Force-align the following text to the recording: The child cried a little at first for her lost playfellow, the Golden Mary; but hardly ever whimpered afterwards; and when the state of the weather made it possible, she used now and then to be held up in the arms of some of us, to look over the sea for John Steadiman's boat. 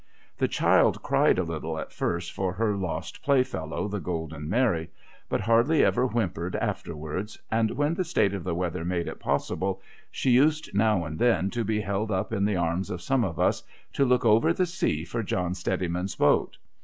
The 0.39 0.47
child 0.47 1.03
cried 1.03 1.37
a 1.37 1.43
little 1.43 1.77
at 1.77 1.91
first 1.93 2.31
for 2.31 2.53
her 2.53 2.75
lost 2.75 3.21
playfellow, 3.21 3.87
the 3.87 3.99
Golden 3.99 4.49
Mary; 4.49 4.89
but 5.29 5.41
hardly 5.41 5.85
ever 5.85 6.07
whimpered 6.07 6.55
afterwards; 6.55 7.37
and 7.51 7.69
when 7.69 7.93
the 7.93 8.03
state 8.03 8.33
of 8.33 8.43
the 8.43 8.55
weather 8.55 8.83
made 8.83 9.07
it 9.07 9.19
possible, 9.19 9.79
she 10.09 10.31
used 10.31 10.73
now 10.73 11.05
and 11.05 11.19
then 11.19 11.51
to 11.51 11.63
be 11.63 11.79
held 11.81 12.09
up 12.09 12.33
in 12.33 12.45
the 12.45 12.55
arms 12.57 12.89
of 12.89 13.03
some 13.03 13.23
of 13.23 13.39
us, 13.39 13.61
to 13.93 14.03
look 14.03 14.25
over 14.25 14.53
the 14.53 14.65
sea 14.65 15.05
for 15.05 15.21
John 15.21 15.53
Steadiman's 15.53 16.15
boat. 16.15 16.57